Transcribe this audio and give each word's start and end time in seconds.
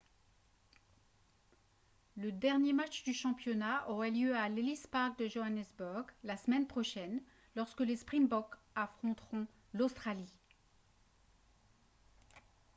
le 2.17 2.31
dernier 2.31 2.73
match 2.73 3.03
du 3.03 3.13
championnat 3.13 3.87
aura 3.87 4.09
lieu 4.09 4.35
à 4.35 4.49
l'ellis 4.49 4.81
park 4.89 5.19
de 5.19 5.27
johannesburg 5.27 6.07
la 6.23 6.37
semaine 6.37 6.65
prochaine 6.65 7.21
lorsque 7.55 7.81
les 7.81 7.97
springboks 7.97 8.55
affronteront 8.75 9.45
l'australie 9.75 10.33